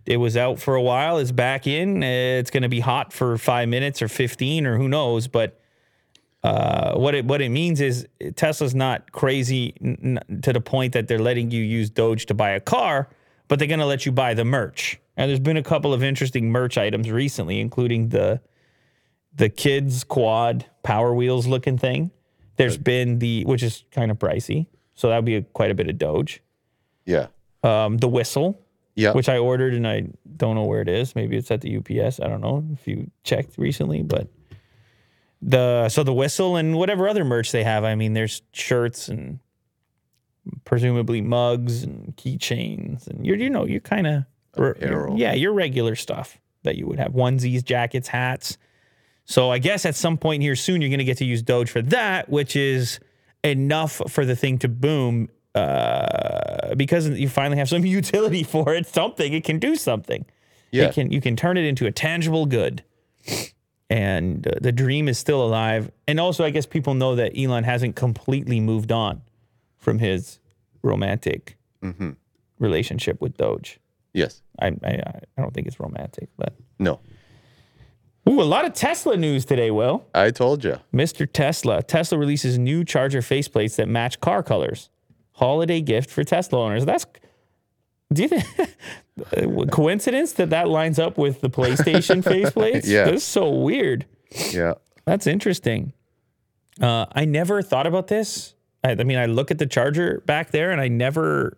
[0.07, 1.19] It was out for a while.
[1.19, 2.03] It's back in.
[2.03, 5.27] It's going to be hot for five minutes or fifteen or who knows.
[5.29, 5.61] But
[6.43, 10.93] uh, what it what it means is Tesla's not crazy n- n- to the point
[10.93, 13.09] that they're letting you use Doge to buy a car,
[13.49, 15.01] but they're going to let you buy the merch.
[15.17, 18.41] And there's been a couple of interesting merch items recently, including the
[19.35, 22.11] the kids quad Power Wheels looking thing.
[22.57, 25.75] There's been the which is kind of pricey, so that would be a, quite a
[25.75, 26.43] bit of Doge.
[27.05, 27.27] Yeah.
[27.63, 28.61] Um, the whistle,
[28.95, 29.13] Yeah.
[29.13, 30.05] which I ordered and I
[30.37, 31.15] don't know where it is.
[31.15, 32.21] Maybe it's at the UPS.
[32.21, 34.29] I don't know if you checked recently, but
[35.43, 37.85] the so the whistle and whatever other merch they have.
[37.85, 39.39] I mean, there's shirts and
[40.65, 44.25] presumably mugs and keychains and you're you know you're kind of
[44.57, 45.19] Apparel.
[45.19, 48.59] yeah your regular stuff that you would have onesies, jackets, hats.
[49.25, 51.71] So I guess at some point here soon you're going to get to use Doge
[51.71, 52.99] for that, which is
[53.45, 58.87] enough for the thing to boom uh, because you finally have some utility for it.
[58.87, 60.27] Something it can do something.
[60.73, 60.85] Yeah.
[60.87, 62.83] It can you can turn it into a tangible good.
[63.88, 65.90] And uh, the dream is still alive.
[66.09, 69.23] And also, I guess people know that Elon hasn't completely moved on
[69.77, 70.38] from his
[70.83, 72.11] romantic Mm-hmm.
[72.59, 73.79] relationship with Doge.
[74.17, 74.43] Yes.
[74.59, 75.03] I, I
[75.37, 77.01] I don't think it's romantic, but No.
[78.29, 79.71] ooh, a lot of Tesla news today.
[79.71, 80.79] Will I told you.
[80.93, 81.29] Mr.
[81.31, 84.89] Tesla Tesla releases new charger faceplates that match car colors.
[85.33, 86.85] Holiday gift for Tesla owners.
[86.87, 87.05] That's
[88.13, 88.45] do you think
[89.71, 92.87] coincidence that that lines up with the PlayStation faceplates?
[92.87, 93.05] Yeah.
[93.05, 94.07] that's so weird.
[94.51, 94.75] Yeah.
[95.05, 95.93] That's interesting.
[96.81, 98.55] Uh, I never thought about this.
[98.85, 101.57] I, I mean, I look at the charger back there, and I never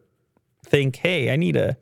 [0.66, 1.77] think, "Hey, I need a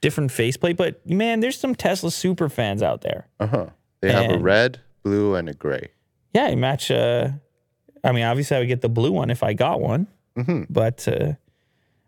[0.00, 3.28] different faceplate." But man, there's some Tesla super fans out there.
[3.40, 3.66] Uh huh.
[4.00, 5.88] They have a red, blue, and a gray.
[6.34, 6.90] Yeah, I match.
[6.90, 7.30] Uh,
[8.04, 10.06] I mean, obviously, I would get the blue one if I got one.
[10.36, 10.66] Mhm.
[10.70, 11.32] But uh,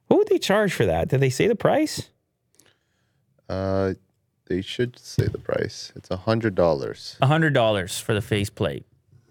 [0.07, 1.09] what would they charge for that?
[1.09, 2.09] Did they say the price?
[3.49, 3.95] Uh,
[4.47, 5.93] they should say the price.
[5.97, 7.17] It's a hundred dollars.
[7.21, 8.87] A hundred dollars for the faceplate,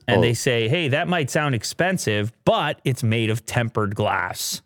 [0.07, 0.21] and Oh.
[0.21, 4.61] they say, "Hey, that might sound expensive, but it's made of tempered glass."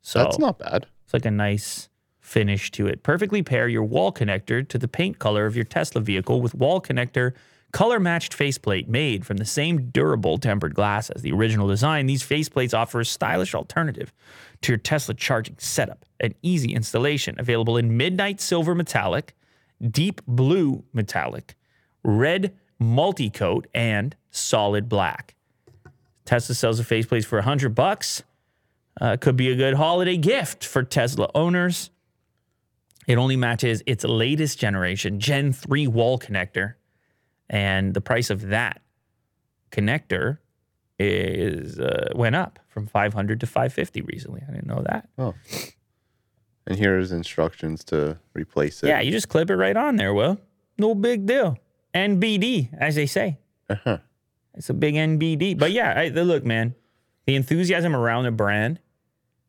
[0.00, 0.86] So That's not bad.
[1.04, 1.87] It's like a nice
[2.28, 3.02] finish to it.
[3.02, 6.80] Perfectly pair your wall connector to the paint color of your Tesla vehicle with wall
[6.80, 7.32] connector
[7.72, 12.06] color matched faceplate made from the same durable tempered glass as the original design.
[12.06, 14.12] These faceplates offer a stylish alternative
[14.62, 16.04] to your Tesla charging setup.
[16.20, 19.34] An easy installation available in midnight silver metallic,
[19.90, 21.56] deep blue metallic,
[22.02, 25.34] red multi-coat, and solid black.
[26.24, 28.22] Tesla sells the faceplates for 100 bucks.
[29.00, 31.90] Uh, could be a good holiday gift for Tesla owners.
[33.08, 36.74] It only matches its latest generation Gen 3 wall connector.
[37.48, 38.82] And the price of that
[39.72, 40.38] connector
[40.98, 44.42] is uh, went up from 500 to 550 recently.
[44.46, 45.08] I didn't know that.
[45.16, 45.34] Oh.
[46.66, 48.88] And here's instructions to replace it.
[48.88, 50.38] Yeah, you just clip it right on there, Will.
[50.76, 51.56] No big deal.
[51.94, 53.38] NBD, as they say.
[53.70, 53.98] Uh-huh.
[54.54, 55.58] It's a big NBD.
[55.58, 56.74] But yeah, I, the- look, man,
[57.24, 58.80] the enthusiasm around the brand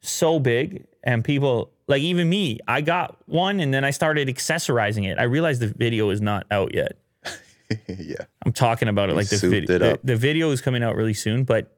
[0.02, 2.59] so big, and people like even me.
[2.67, 5.17] I got one, and then I started accessorizing it.
[5.17, 6.97] I realized the video is not out yet.
[7.88, 8.25] yeah.
[8.45, 9.77] I'm talking about it like the video.
[9.79, 11.75] The, the video is coming out really soon, but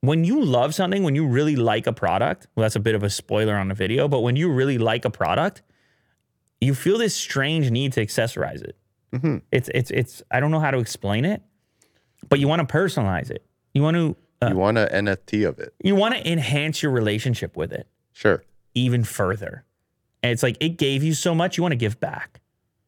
[0.00, 3.02] when you love something, when you really like a product, well, that's a bit of
[3.02, 5.62] a spoiler on the video, but when you really like a product,
[6.60, 8.76] you feel this strange need to accessorize it.
[9.12, 9.42] Mhm.
[9.52, 11.42] It's it's it's I don't know how to explain it,
[12.28, 13.44] but you want to personalize it.
[13.72, 15.72] You want to uh, You want an NFT of it?
[15.82, 18.42] you want to enhance your relationship with it Sure.
[18.74, 19.64] even further.
[20.22, 22.40] And it's like it gave you so much, you want to give back.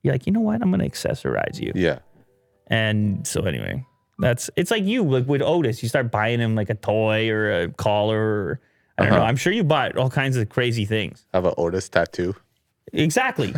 [0.03, 0.63] You're like, you know what?
[0.63, 1.73] I'm going to accessorize you.
[1.75, 1.99] Yeah.
[2.69, 3.85] And so anyway,
[4.19, 5.83] that's it's like you like with Otis.
[5.83, 8.19] You start buying him like a toy or a collar.
[8.19, 8.61] Or,
[8.97, 9.17] I don't know.
[9.19, 9.27] Uh-huh.
[9.27, 11.27] I'm sure you bought all kinds of crazy things.
[11.35, 12.35] Have an Otis tattoo.
[12.93, 13.55] Exactly.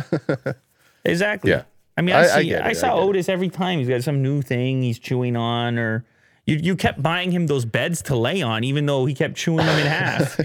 [1.05, 1.51] exactly.
[1.51, 1.63] Yeah.
[1.97, 2.55] I mean, I, I- I see.
[2.55, 3.01] I, I saw it.
[3.01, 3.79] Otis every time.
[3.79, 6.05] He's got some new thing he's chewing on, or
[6.49, 9.65] you you kept buying him those beds to lay on, even though he kept chewing
[9.65, 10.39] them in half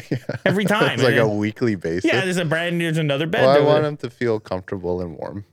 [0.47, 0.95] every time.
[0.95, 2.05] It's like And a weekly basis.
[2.05, 3.43] yeah, there's a brand new, there's another bed.
[3.43, 5.45] well, I want him to feel comfortable and warm.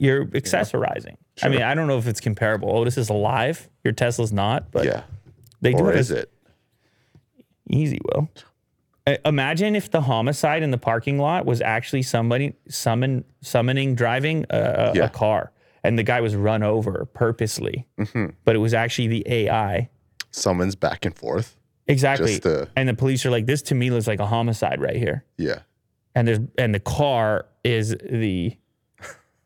[0.00, 1.16] You're accessorizing.
[1.42, 2.68] I mean, I don't know if it's comparable.
[2.70, 3.68] Oh, Otis is alive.
[3.82, 5.02] Your Tesla's not, but yeah.
[5.62, 6.32] they do Or have is a- it?
[7.68, 8.28] Easy, Will.
[9.24, 14.56] Imagine if the homicide in the parking lot was actually somebody summon summoning driving a,
[14.58, 15.04] a, Yeah.
[15.04, 15.50] a car,
[15.84, 18.26] and the guy was run over purposely, Mm-hmm.
[18.44, 19.88] but it was actually the AI.
[20.30, 21.56] Summons back and forth.
[21.88, 22.38] Exactly.
[22.40, 25.24] To- and the police are like, "This to me looks like a homicide right here."
[25.36, 25.60] Yeah.
[26.14, 28.56] And there's and the car is the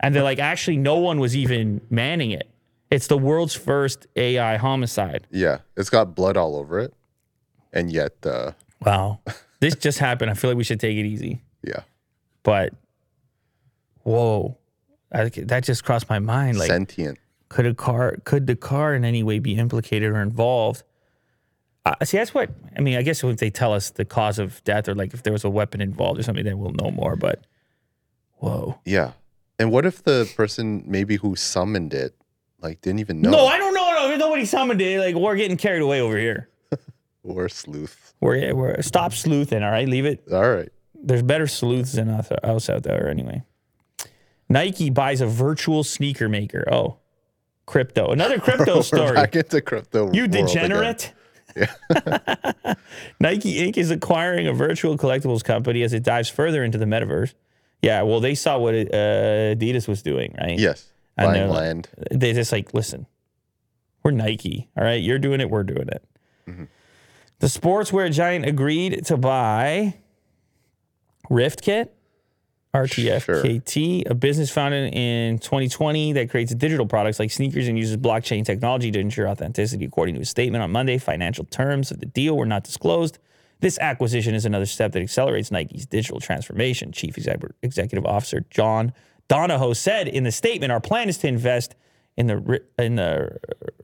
[0.00, 2.48] and they're like, actually, no one was even manning it.
[2.90, 5.26] It's the world's first AI homicide.
[5.30, 6.92] Yeah, it's got blood all over it,
[7.72, 8.52] and yet, uh,
[8.84, 9.20] Wow.
[9.60, 10.30] this just happened.
[10.30, 11.42] I feel like we should take it easy.
[11.62, 11.80] yeah,
[12.42, 12.74] But
[14.02, 14.58] whoa,
[15.14, 16.59] I, that just crossed my mind.
[16.59, 17.18] Like, sentient.
[17.48, 20.83] could a car, could the car in any way be implicated or involved?
[21.87, 22.96] Uh, see, that's what I mean.
[22.96, 25.44] I guess if they tell us the cause of death, or like if there was
[25.44, 27.14] a weapon involved or something, then we'll know more.
[27.14, 27.44] But
[28.38, 29.12] whoa, Yeah,
[29.59, 32.14] and what if the person maybe who summoned it,
[32.61, 33.31] like, didn't even know?
[33.31, 34.09] no, I don't know.
[34.09, 34.98] No, nobody summoned it.
[34.98, 36.48] Like we're getting carried away over here.
[37.22, 38.14] or sleuth.
[38.20, 39.62] We're we're stop sleuthing.
[39.62, 40.24] All right, leave it.
[40.33, 40.70] All right.
[40.94, 43.42] there's better sleuths than us, us out there anyway.
[44.48, 46.64] Nike buys a virtual sneaker maker.
[46.70, 46.98] Oh,
[47.66, 48.09] crypto.
[48.09, 49.14] Another crypto story.
[49.14, 50.12] back into crypto.
[50.12, 51.12] You degenerate.
[53.20, 53.76] Nike Inc.
[53.76, 57.35] is acquiring a virtual collectibles company as it dives further into the metaverse.
[57.83, 58.78] Yeah, well, they saw what uh,
[59.54, 60.59] Adidas was doing, right?
[60.59, 61.88] Yes, And buying they're land.
[62.11, 63.07] They just like, listen,
[64.02, 64.68] we're Nike.
[64.76, 65.02] All right.
[65.02, 65.50] You're doing it.
[65.50, 66.02] We're doing it.
[67.40, 69.94] The sportswear giant agreed to buy
[71.30, 71.88] RiftKit,
[72.74, 78.44] RTFKT, a business founded in 2020 that creates digital products like sneakers and uses blockchain
[78.44, 79.84] technology to ensure authenticity.
[79.84, 83.18] According to a statement on Monday, financial terms of the deal were not disclosed.
[83.60, 86.90] This acquisition is another step that accelerates Nike's digital transformation.
[86.92, 88.92] Chief Exec- Executive Officer John
[89.28, 91.74] Donahoe said in the statement, "Our plan is to invest
[92.16, 93.38] in the in the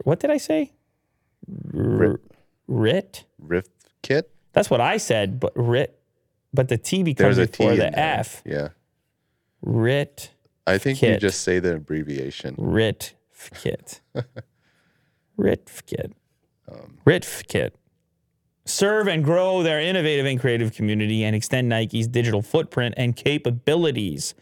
[0.05, 0.73] what did I say?
[1.73, 2.21] R-
[2.67, 3.25] RIT.
[3.39, 3.71] Rift
[4.03, 4.31] kit.
[4.53, 5.97] That's what I said, but RIT.
[6.53, 8.19] But the T becomes There's a T before in the there.
[8.19, 8.43] F.
[8.45, 8.69] Yeah,
[9.63, 10.31] RIT.
[10.67, 12.55] I think you just say the abbreviation.
[12.57, 14.01] Ritkit.
[15.39, 16.13] Ritkit.
[16.71, 17.73] Um, Ritkit.
[18.67, 24.35] Serve and grow their innovative and creative community and extend Nike's digital footprint and capabilities.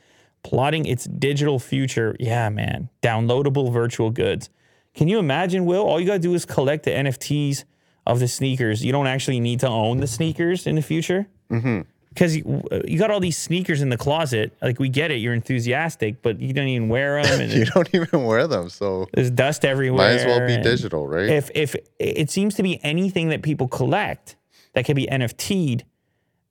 [0.43, 2.17] Plotting its digital future.
[2.21, 2.91] Yeah, man.
[3.03, 4.51] Downloadable virtual goods.
[4.95, 5.83] Can you imagine, Will?
[5.83, 7.65] All you got to do is collect the NFTs
[8.07, 8.85] of the sneakers.
[8.85, 11.29] You don't actually need to own the sneakers in the future.
[11.51, 11.83] Mm-hmm.
[12.19, 14.53] Because you, you got all these sneakers in the closet.
[14.61, 15.19] Like, we get it.
[15.19, 17.41] You're enthusiastic, but you don't even wear them.
[17.41, 20.09] And You don't even wear them, so there's dust everywhere.
[20.09, 21.29] might as well be digital, right?
[21.29, 24.35] If if it seems to be anything that people collect
[24.73, 25.85] that can be NFT'd,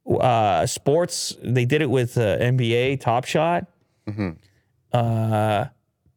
[0.10, 3.65] uh, sports they did it with uh, NBA Top Shot.
[4.08, 4.30] Mm-hmm.
[4.93, 5.65] Uh,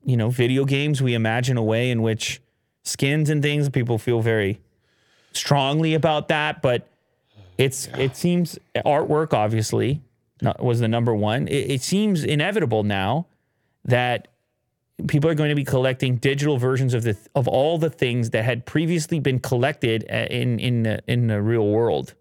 [0.04, 1.02] you know, video games.
[1.02, 2.40] We imagine a way in which
[2.84, 4.60] skins and things people feel very
[5.32, 6.86] strongly about that, but
[7.60, 10.00] it's it seems artwork obviously
[10.58, 11.46] was the number one.
[11.48, 13.26] It, it seems inevitable now
[13.84, 14.28] that
[15.06, 18.44] people are going to be collecting digital versions of the of all the things that
[18.44, 22.14] had previously been collected uh, in in the, in the real world,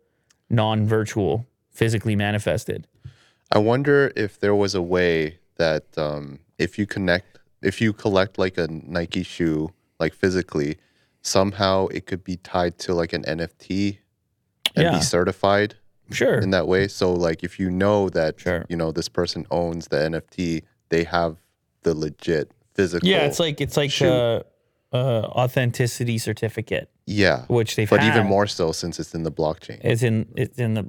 [0.49, 2.86] non-virtual, physically manifested.
[3.52, 8.38] I wonder if there was a way that um, if you connect, if you collect
[8.38, 10.78] like a Nike shoe, like physically,
[11.21, 13.99] somehow it could be tied to like an NFT
[14.75, 14.97] and Yeah.
[14.97, 15.75] be certified
[16.12, 16.39] Sure.
[16.39, 16.88] in that way.
[16.88, 18.65] So like if you know that Sure.
[18.69, 21.38] you know this person owns the NFT, they have
[21.84, 23.08] the legit physical.
[23.08, 24.08] Yeah, it's like it's like shoe.
[24.08, 24.43] uh,
[24.91, 28.12] uh, authenticity certificate, yeah, which they've but had.
[28.15, 29.79] even more so since it's in the blockchain.
[29.84, 30.86] It's in it's in the.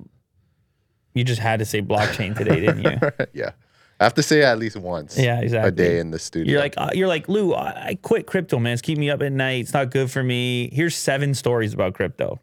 [1.12, 3.26] You just had to say blockchain today, didn't you?
[3.34, 3.50] yeah,
[3.98, 5.18] I have to say at least once.
[5.18, 5.68] Yeah, exactly.
[5.68, 6.52] A day in the studio.
[6.52, 7.52] You're like uh, you're like Lew.
[7.52, 8.72] I, I quit crypto, man.
[8.74, 9.60] It's keeping me up at night.
[9.62, 10.70] It's not good for me.
[10.72, 12.40] Here's seven stories about crypto,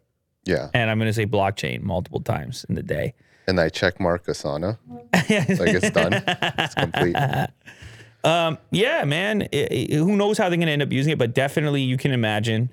[0.48, 3.14] yeah, and I'm gonna say blockchain multiple times in the day.
[3.46, 4.78] and I check mark Asana,
[5.12, 6.12] It's like it's done,
[6.58, 7.16] it's complete.
[8.24, 9.48] Um, yeah, man.
[9.52, 11.18] I- I- who knows how they're gonna end up using it?
[11.18, 12.70] But definitely, you can imagine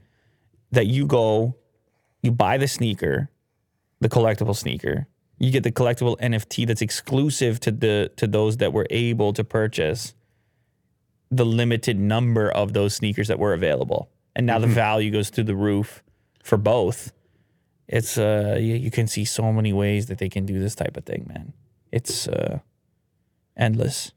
[0.71, 1.55] that you go,
[2.21, 3.29] you buy the sneaker,
[4.01, 5.07] the collectible sneaker.
[5.37, 9.43] You get the collectible NFT that's exclusive to the to those that were able to
[9.43, 10.15] purchase
[11.31, 14.09] the limited number of those sneakers that were available.
[14.35, 14.75] And now the mm-hmm.
[14.75, 16.03] value goes through the roof
[16.43, 17.11] for both.
[17.87, 20.97] It's uh you, you can see so many ways that they can do this type
[20.97, 21.53] of thing, man.
[21.91, 22.59] It's uh
[23.55, 24.11] endless.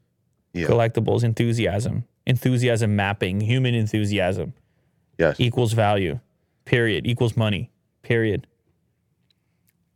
[0.53, 0.67] Yeah.
[0.67, 4.53] Collectibles, enthusiasm, enthusiasm mapping, human enthusiasm
[5.19, 5.39] Yes.
[5.39, 6.19] equals value.
[6.65, 7.05] Period.
[7.05, 7.69] Equals money.
[8.01, 8.47] Period.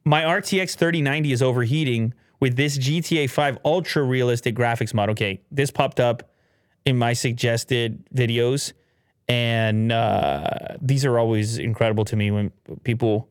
[0.05, 5.09] My RTX 3090 is overheating with this GTA 5 ultra realistic graphics mod.
[5.11, 6.29] Okay, this popped up
[6.85, 8.73] in my suggested videos,
[9.29, 12.51] and uh, these are always incredible to me when
[12.83, 13.29] people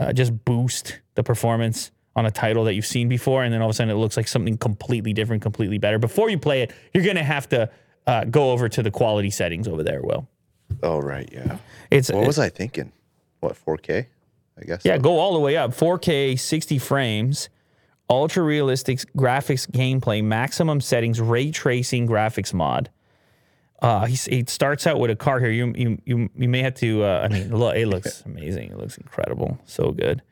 [0.00, 3.68] uh, just boost the performance on a title that you've seen before, and then all
[3.68, 5.98] of a sudden it looks like something completely different, completely better.
[5.98, 7.70] Before you play it, you're gonna have to
[8.08, 10.02] uh, go over to the quality settings over there.
[10.02, 10.26] Will
[10.82, 11.58] Oh right, yeah.
[11.90, 12.90] it's What was I thinking?
[13.38, 14.06] What 4K?
[14.60, 14.84] I guess.
[14.84, 15.70] Yeah, go all the way up.
[15.70, 17.48] 4K, 60 frames
[18.10, 22.90] ultra realistic graphics gameplay, maximum settings, ray tracing graphics mod.
[23.82, 25.50] Uh, he, he starts out with a car here.
[25.50, 27.02] You you you, you may have to.
[27.04, 28.70] Uh, I mean, look, it looks amazing.
[28.72, 29.58] It looks incredible.
[29.64, 30.22] So good.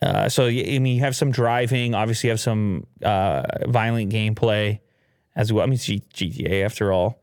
[0.00, 1.94] Uh, so I mean, you have some driving.
[1.94, 4.80] Obviously, you have some uh, violent gameplay
[5.34, 5.64] as well.
[5.64, 7.20] I mean, GTA after all.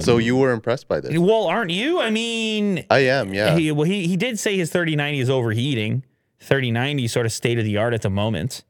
[0.00, 1.16] so you were impressed by this?
[1.18, 2.00] Well, aren't you?
[2.00, 3.56] I mean, I am, yeah.
[3.56, 6.04] he, well, he he did say his 3090 is overheating.
[6.40, 8.62] 3090 sort of state of the art at the moment.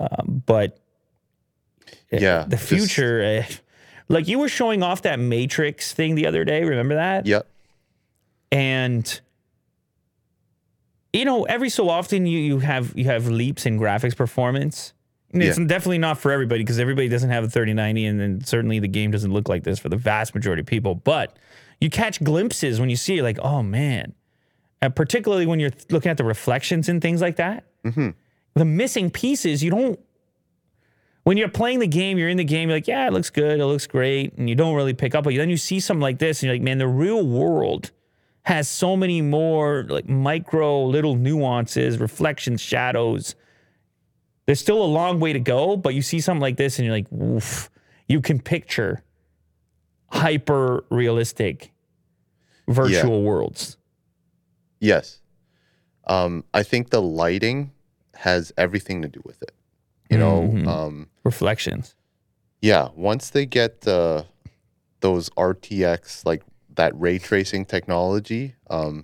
[0.00, 0.78] Um, but
[2.12, 3.52] uh, Yeah, the just- future, uh,
[4.08, 6.64] like you were showing off that Matrix thing the other day.
[6.64, 7.26] Remember that?
[7.26, 7.46] Yep.
[8.52, 9.20] And
[11.12, 14.92] you know, every so often you you have you have leaps in graphics performance.
[15.32, 15.66] And it's Yeah.
[15.66, 19.10] definitely not for everybody because everybody doesn't have a 3090 and then certainly the game
[19.10, 20.94] doesn't look like this for the vast majority of people.
[20.94, 21.36] But
[21.80, 24.14] you catch glimpses when you see it like, oh man.
[24.80, 27.64] And particularly when you're looking at the reflections and things like that.
[27.84, 28.10] Mm-hmm.
[28.54, 30.00] The missing pieces, you don't
[31.28, 33.60] when you're playing the game, you're in the game, you're like, yeah, it looks good,
[33.60, 35.24] it looks great, and you don't really pick up.
[35.24, 37.90] But then you see something like this, and you're like, man, the real world
[38.44, 43.34] has so many more like micro little nuances, reflections, shadows.
[44.46, 46.96] There's still a long way to go, but you see something like this, and you're
[46.96, 47.68] like, oof,
[48.06, 49.04] you can picture
[50.10, 51.72] hyper realistic
[52.68, 53.76] virtual worlds.
[54.80, 55.20] Yes.
[56.06, 57.72] Um, I think the lighting
[58.14, 59.52] has everything to do with it.
[60.10, 60.66] You know, Mhm.
[60.66, 61.94] um, Reflections.
[62.62, 64.22] yeah, once they get uh,
[65.00, 66.42] those RTX, like
[66.78, 68.94] that ray tracing technology, um,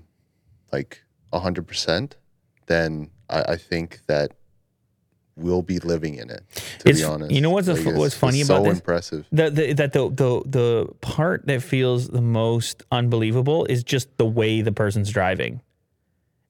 [0.73, 1.03] like
[1.33, 2.13] 100%,
[2.67, 4.29] then I, I think that
[5.37, 6.43] we'll be living in it,
[6.81, 7.31] to It's- be honest.
[7.33, 8.79] you know what's the- Like, what's it's- funny about so this?
[8.79, 9.27] impressive.
[9.33, 10.69] the, the that the, the the
[11.01, 15.61] part that feels the most unbelievable is just the way the person's driving.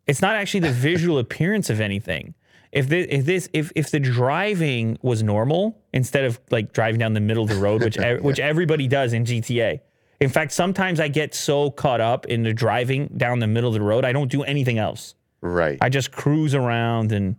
[0.06, 2.34] It's not actually the visual appearance of anything.
[2.74, 7.12] If this, if this if if the driving was normal instead of like driving down
[7.14, 9.80] the middle of the road, which ev- which everybody does in GTA.
[10.20, 13.74] In fact, sometimes I get so caught up in the driving down the middle of
[13.74, 15.14] the road, I don't do anything else.
[15.40, 15.78] Right.
[15.80, 17.36] I just cruise around and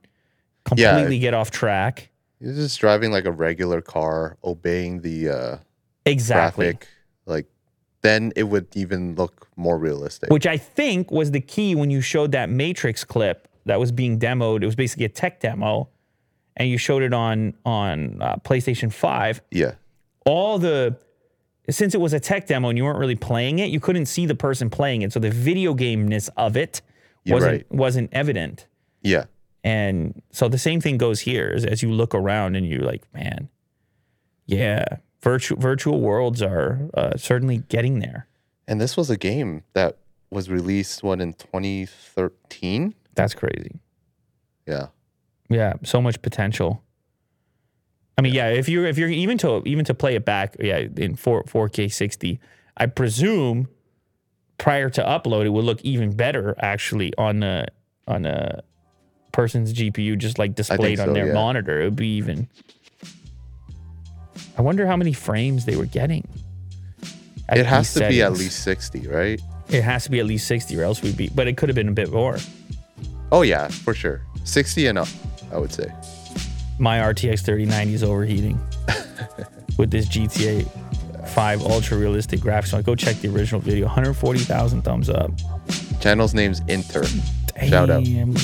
[0.76, 0.92] Yeah.
[0.92, 2.10] completely get off track.
[2.40, 5.58] You're just driving like a regular car, obeying the uh,
[6.06, 6.66] Exactly.
[6.74, 6.88] traffic.
[7.26, 7.48] Like,
[8.04, 10.30] then it would even look more realistic.
[10.30, 14.20] which I think was the key when you showed that Matrix clip that was being
[14.20, 14.64] demoed.
[14.64, 15.90] It was basically a tech demo,
[16.56, 19.42] and you showed it on on uh, PlayStation Five.
[19.52, 19.74] yeah.
[20.26, 20.98] All the
[21.70, 24.26] since it was a tech demo and you weren't really playing it, you couldn't see
[24.26, 26.82] the person playing it, so the video gameness of it
[27.26, 27.72] wasn't right.
[27.72, 28.68] wasn't evident.
[29.02, 29.26] Yeah.
[29.64, 33.12] And so the same thing goes here as, as you look around and you're like,
[33.14, 33.50] man,
[34.46, 34.86] yeah,
[35.22, 38.28] virtual virtual worlds are uh, certainly getting there.
[38.68, 39.98] And this was a game that
[40.30, 42.94] was released, what, in 2013?
[43.16, 43.80] That's crazy.
[44.66, 44.88] Yeah.
[45.50, 46.84] Yeah, so much potential.
[48.18, 50.88] I mean, yeah, if you're if you're even to even to play it back, yeah,
[50.96, 52.40] in four four K sixty,
[52.78, 53.68] I presume
[54.58, 57.68] prior to upload it would look even better actually on a
[58.08, 58.64] on a
[59.32, 61.34] person's GPU, just like displayed on so, their yeah.
[61.34, 61.82] monitor.
[61.82, 62.48] It would be even.
[64.58, 66.26] I wonder how many frames they were getting.
[67.50, 69.40] It has to be at least 60, right?
[69.68, 71.30] It has to be at least sixty, or else we'd be.
[71.34, 72.38] But it could have been a bit more.
[73.32, 74.22] Oh, yeah, for sure.
[74.44, 75.08] 60 and up,
[75.52, 75.92] I would say.
[76.80, 78.60] my RTX 3090 is overheating
[79.78, 80.68] with this GTA
[81.30, 82.68] 5 ultra realistic graphics.
[82.68, 83.86] So go check the original video.
[83.86, 85.32] 140,000 thumbs up.
[86.00, 87.04] Channel's name's Inter.
[87.68, 88.04] Shout out.
[88.04, 88.36] Damn.